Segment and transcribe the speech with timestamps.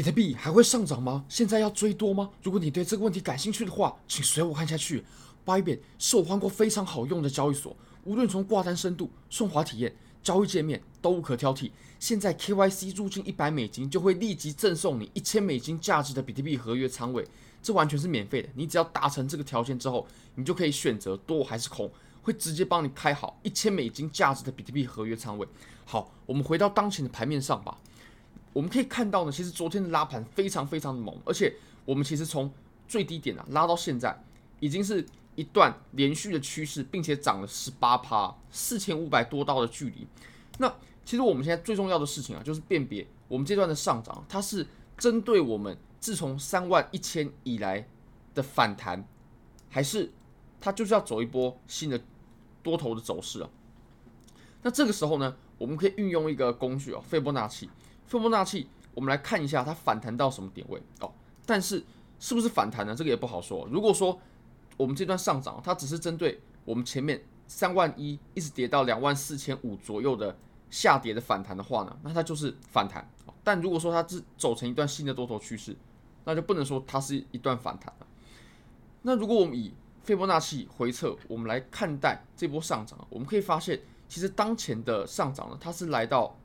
[0.00, 1.26] 比特币还会上涨吗？
[1.28, 2.30] 现在要追多吗？
[2.42, 5.04] 如果你对这个问题感兴趣的话，请随我看下去。
[5.44, 11.70] Bybit 是我换过非常好用的交易所，无论从挂单深度、顺滑体验、交易界面都无可挑剔。
[11.98, 17.28] 现在 KYC 入金一百美金就会立即赠送你一千美金价值的比特币合约仓位，
[17.62, 18.48] 这完全是免费的。
[18.54, 21.92] 你只要达成这个条件之后，你就可以选择多还是空，
[22.22, 25.46] 会直接帮你开好一千美金价值的比特币合约仓位。
[25.84, 27.76] 好，我们回到当前的盘面上吧。
[28.52, 32.52] 我们可以看到呢，其实昨天的拉盘非常非常的猛，而且我们其实从
[32.88, 34.24] 最低点啊拉到现在，
[34.58, 35.06] 已经是
[35.36, 40.06] 一段连续的趋势，并且涨了十八趴，四千五百多刀的距离。
[40.58, 40.72] 那
[41.04, 44.66] 其实我们现在最重要的事情啊，就是辨别我们这段的上涨，它是
[44.98, 47.86] 针对我们自从三万一千以来
[48.34, 49.04] 的反弹，
[49.68, 50.10] 还是
[50.60, 52.00] 它就是要走一波新的
[52.62, 53.48] 多头的走势啊？
[54.62, 57.70] 那这个时候呢，我们可以运用一个工具啊，斐波那契。
[58.10, 61.12] 斐波那契，我们来看一下它反弹到什么点位哦。
[61.46, 61.84] 但是
[62.18, 62.92] 是不是反弹呢？
[62.92, 63.68] 这个也不好说。
[63.70, 64.20] 如果说
[64.76, 70.36] 我们这段上涨，它只是针对我们前面三万一一直跌到两万四千五左右的
[70.70, 73.08] 下跌的反弹的话呢，那它就是反弹。
[73.44, 75.76] 但如果说它是走成一段新的多头趋势，
[76.24, 78.06] 那就不能说它是一段反弹了。
[79.02, 86.36] 那如果我们以斐波那契回撤，我们来看待这波上涨，我们可以发现，其实当前的上涨呢，它是来到。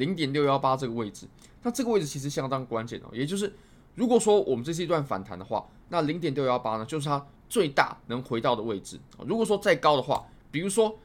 [0.00, 1.28] 零点六幺八这个位置，
[1.62, 3.10] 那这个位置其实相当关键哦。
[3.12, 3.54] 也就是，
[3.94, 8.98] 如果说我们这是一段反弹的话，那零点六幺八呢，就是它最大能回到的位置。
[9.26, 10.98] 如果说再高的话，比如说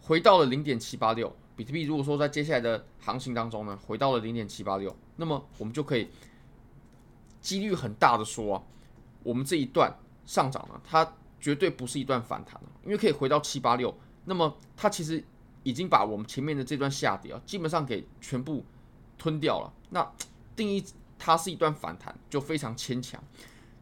[0.00, 6.08] 回到了零点七八六，比特币如果说在接下来的行情当中呢，回到了零点七八六，那么我们就可以
[7.42, 8.62] 几率很大的说啊，
[9.22, 15.22] 我们这一段上涨呢，它绝对不是一段反弹，因为可以回到七八六，那么它其实。
[15.62, 18.64] 已经把我们前面的这段下跌啊，基本上给全部
[19.16, 19.72] 吞掉了。
[19.90, 20.12] 那
[20.54, 20.84] 定义
[21.18, 23.22] 它是一段反弹，就非常牵强。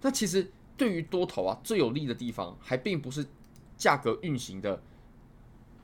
[0.01, 3.27] 那其实对于多头啊，最有利的地方，还并不是
[3.77, 4.83] 价格运行的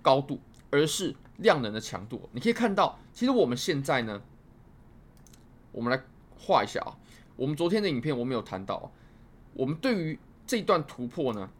[0.00, 2.28] 高度，而是量能的强度。
[2.32, 4.22] 你可以看到，其实我们现在呢，
[5.72, 6.02] 我们来
[6.38, 6.96] 画一下啊。
[7.36, 8.92] 我们昨天的影片我们有谈到，
[9.54, 11.50] 我们对于这段突破呢，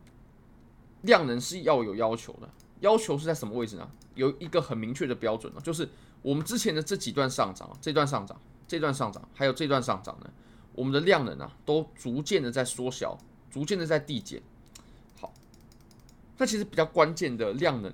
[1.02, 2.48] 量能是要有要求的。
[2.82, 3.88] 要求是在什么位置呢？
[4.14, 5.88] 有一个很明确的标准呢，就是
[6.20, 10.28] 我们之前的这几段上涨，这段上涨，这段上涨，还有这段上涨呢，
[10.74, 13.16] 我们的量能啊，都逐渐的在缩小，
[13.50, 14.42] 逐渐的在递减。
[15.20, 15.32] 好，
[16.36, 17.92] 那其实比较关键的量能，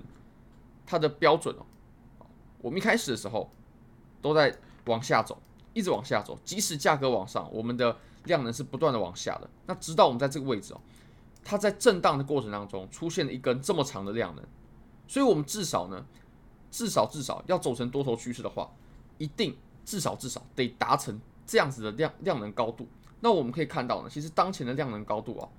[0.85, 1.65] 它的标准哦，
[2.61, 3.49] 我们一开始的时候
[4.23, 5.39] 都在往下走，
[5.75, 9.47] 一直往下走，即使价格往上，我们的量能是不断的往下的。
[9.67, 10.81] 那直到我们在这个位置哦，
[11.43, 14.43] 它在震荡的过程当中出现了一根这么长的量能。
[15.09, 16.05] 所以，我们至少呢，
[16.69, 18.71] 至少至少要走成多头趋势的话，
[19.17, 22.87] 一定至少至少得达成这样子的量量能高度。
[23.19, 25.49] 那我们可以看到呢，其实当前的量能高度啊，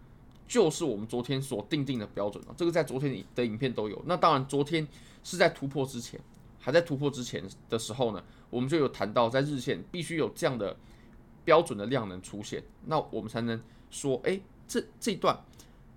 [0.46, 2.54] 就是我们昨天所定定的标准啊。
[2.56, 4.00] 这个在昨天的影片都有。
[4.06, 4.86] 那当然，昨天
[5.24, 6.20] 是在突破之前，
[6.60, 10.76] 还在突破之前的时候呢，我们就有谈到，在日线必须有这样的
[11.44, 13.60] 标准的量能出现，那我们才能
[13.90, 15.44] 说，哎，这这段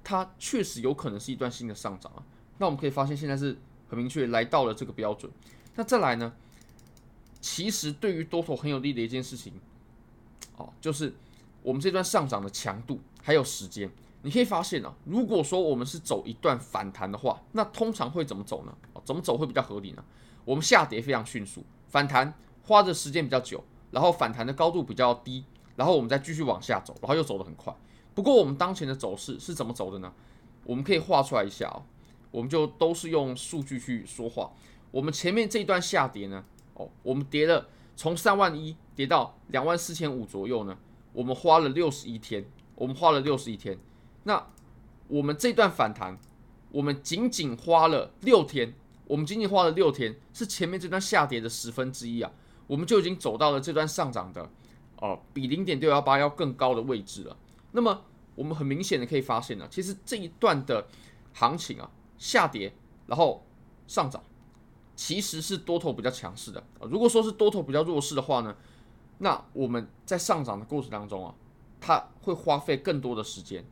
[0.03, 2.23] 它确实有可能是一段新的上涨啊。
[2.63, 3.57] 那我们可以发现，现在是
[3.89, 5.29] 很明确来到了这个标准。
[5.75, 6.31] 那再来呢？
[7.41, 9.51] 其实对于多头很有利的一件事情，
[10.55, 11.13] 哦，就是
[11.61, 13.91] 我们这段上涨的强度还有时间。
[14.21, 18.73] 你可以发现啊，如果说我们是走一段反弹的话，那通常会怎么走呢？
[19.03, 20.05] 怎么走会比较合理呢？
[20.45, 25.43] 我们下跌非常迅速，反弹花的时间比较久，然后反弹的高度比较低，
[25.75, 27.75] 然后我们再继续往下走，然后又走得很快。
[28.15, 30.13] 不过我们当前的走势是怎么走的呢？
[30.63, 31.83] 我们可以画出来一下哦。
[32.33, 34.51] 我们就都是用数据去说话。
[34.89, 40.75] 我们前面这一段下跌呢，哦，我们跌了从三万一跌到两万四千五左右呢，
[41.13, 42.43] 我们花了六十一天，
[42.73, 43.77] 我们花了六十一天。
[44.23, 44.43] 那
[45.07, 46.17] 我们这段反弹，
[46.71, 48.73] 我们仅仅花了六天，
[49.05, 52.31] 我们仅仅花了六天，是前面这段下跌的十分之一啊，
[52.65, 54.49] 我们就已经走到了这段上涨的
[54.97, 57.37] 哦，比零点六幺八要更高的位置了。
[57.73, 58.01] 那么
[58.33, 60.87] 我们很明显的可以发现呢，其实这一段的
[61.33, 61.87] 行情啊。
[62.23, 62.73] 下跌，
[63.05, 63.43] 然后
[63.85, 64.23] 上涨，
[64.95, 66.63] 其实是多头比较强势的。
[66.83, 68.55] 如果说是多头比较弱势的话呢，
[69.17, 71.35] 那我们在上涨的过程当中啊，
[71.81, 73.65] 它会花费更多的时间。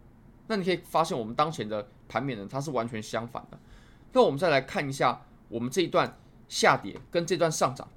[0.48, 3.58] 那你可以发现，我们当前的盘面呢，它是完全相反的。
[4.12, 6.20] 那我们再来看一下，我们这一段
[6.50, 7.88] 下跌跟这段上涨，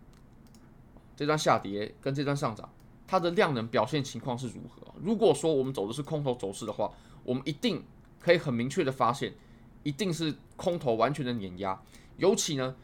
[1.16, 2.70] 这段下跌跟这段上涨，
[3.08, 4.86] 它的量能表现情况是如何？
[5.02, 6.92] 如果说我们走的是空头走势的话，
[7.24, 7.84] 我们一定
[8.20, 9.34] 可以很明确的发现。
[9.82, 11.80] 一定是空头完全的碾压，
[12.16, 12.74] 尤其呢，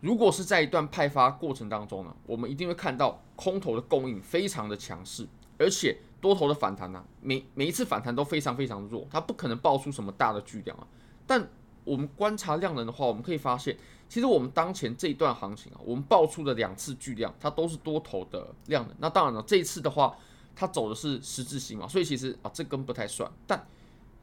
[0.00, 5.26] 如果是在一段派发过程当中呢，我们一定会看到空头的供应非常的强势，
[5.58, 10.86] 而且多头的反弹呢、每每一次反弹都非常非常弱，它不可能爆出什么大的巨量啊。
[11.26, 11.48] 但
[11.84, 13.76] 我们观察量能的话，我们可以发现，
[14.08, 18.96] 其实我们当前这一段行情啊，我们爆出的两次巨量，它都是多头的量能。
[18.98, 20.16] 那当然了，这一次的话，
[20.54, 23.30] 它走的是十字星嘛，所以其实啊，这根不太算。
[23.46, 23.64] 但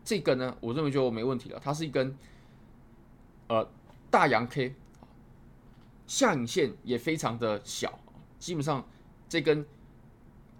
[0.03, 2.17] 这根呢，我认为就没问题了，它是一根
[3.47, 3.69] 呃
[4.09, 4.75] 大阳 K。
[6.05, 7.97] 下影线也非常的小，
[8.37, 8.85] 基本上
[9.29, 9.65] 这根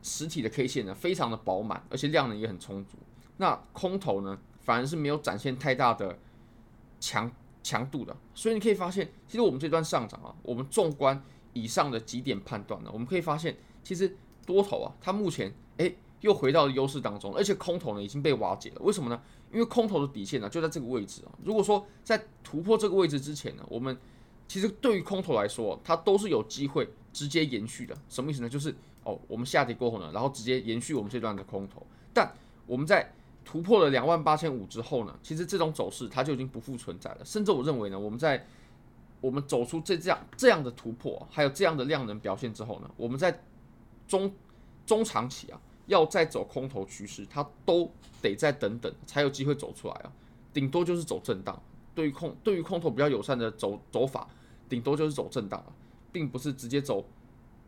[0.02, 2.98] 实体的 K 线呢，非常的饱满，而且量能也很充足。
[3.38, 6.18] 那空头呢，反而是没有展现太大的
[7.00, 7.30] 强
[7.62, 8.16] 强度的。
[8.34, 11.22] 所以你可以发现，其实我们这段上涨啊，我们纵观
[11.52, 18.78] 以上的几点判断呢，我们可以发现，其实多头啊，它目前诶又回到了优势当中，而且空头呢已经被瓦解了。
[18.82, 19.22] 为什么呢？
[19.54, 21.32] 因为空头的底线呢就在这个位置啊。
[21.44, 23.96] 如果说在突破这个位置之前呢，我们
[24.48, 27.96] 其实对于空头来说，它都是有机会直接延续的。
[28.10, 28.50] 什么意思呢？
[28.50, 31.86] 就是哦，我们下跌过后呢，然后直接延续我们这段的空头。
[32.14, 32.30] 但
[32.66, 33.14] 我们在
[33.46, 37.26] 突破了两万八千五之后呢，其实这种走势它就已经不复存在了。
[37.26, 38.46] 甚至我认为呢，我们在
[39.22, 43.44] 我们走出这这样这样的突破，还有这样的量能表现之后呢，我们在
[44.08, 44.34] 中
[44.86, 47.92] 中长期啊，要再走空头趋势，它都
[48.22, 50.12] 得再等等才有机会走出来啊。
[50.54, 51.62] 顶多就是走震荡。
[51.96, 54.28] 对于空对于空头比较友善的走走法，
[54.68, 55.74] 顶多就是走震荡了，
[56.12, 57.06] 并不是直接走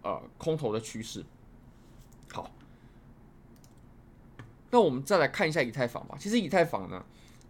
[0.02, 1.24] 呃空头的趋势。
[2.32, 2.50] 好，
[4.72, 6.18] 那我们再来看一下以太坊吧。
[6.20, 7.06] 其实以太坊呢，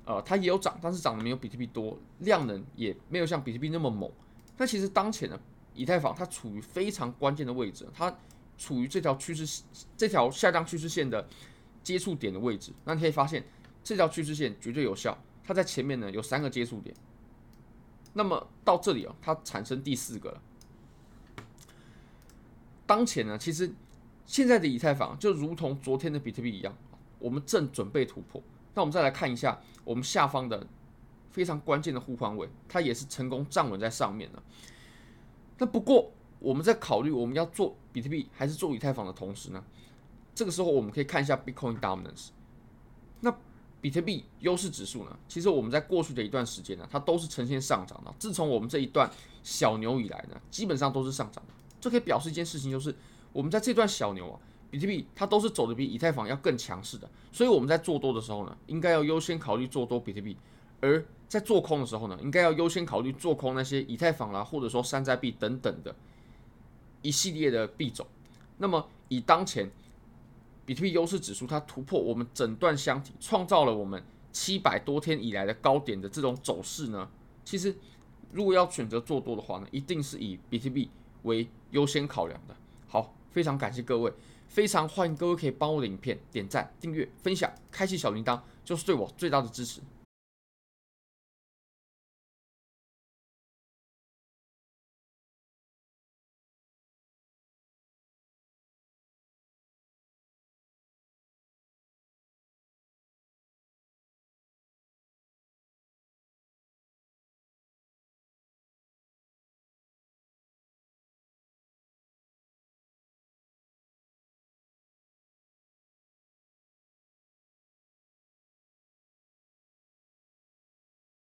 [0.06, 4.12] 呃，它也有涨，但是涨的没有比特币多，量能也没有像比特币那么猛。
[4.58, 5.40] 那其实当前呢，
[5.74, 8.14] 以太坊它处于非常关键的位置，它
[8.58, 9.64] 处于这条趋势
[9.98, 11.28] 这条下降趋势线的
[11.84, 12.72] 接触点的位置。
[12.86, 13.44] 那你可以发现，
[13.84, 15.18] 这条趋势线绝对有效。
[15.44, 16.96] 它在前面呢有三个接触点，
[18.14, 20.42] 那么到这里啊，它产生第四个了。
[22.88, 23.72] 当前呢，其实
[24.26, 26.76] 现在的以太坊就如同昨天的比特币一样，
[27.20, 28.42] 我们正准备突破。
[28.74, 30.66] 那我们再来看一下我们下方的
[31.30, 34.44] 非常关键的互换位，它也是成功站稳在上面了。
[35.60, 39.64] 那不过我们在考虑我们要做比特币还是做以太坊的同时呢，
[40.34, 42.30] 这个时候我们可以看一下 Bitcoin Dominance。
[43.22, 43.36] 那
[43.82, 45.18] 比特币优势指数呢？
[45.28, 48.14] 其实我们在过去的一段时间呢，它都是呈现上涨的。
[48.18, 49.10] 自从我们这一段
[49.44, 51.54] 小牛以来呢，基本上都是上涨的。
[51.80, 52.96] 这可以表示一件事情，就是
[53.32, 54.40] 我们在这段小牛啊，
[54.72, 57.08] 比特币它都是走的比以太坊要更强势的。
[57.32, 60.36] 所以我们在做多的时候呢，应该要优先考虑做多比特币；
[60.82, 65.96] 而在做空的时候呢，应该要优先考虑做空那些以太坊啦，或者说山寨币等等的
[67.06, 68.06] 一系列的币种。
[68.58, 69.72] 那么以当前。
[70.68, 77.08] 比特币优势指数它突破我们整段箱体，创造了我们七百多天以来的高点的这种走势呢，
[77.44, 77.76] 其实
[78.32, 80.90] 如果要选择做多的话呢，一定是以比特币
[81.22, 82.56] 为优先考量的。
[82.88, 84.12] 好，非常感谢各位，
[84.48, 89.80] 非常欢迎各位可以帮我的影片点赞、订阅、分享、开启小铃铛，就是对我最大的支持。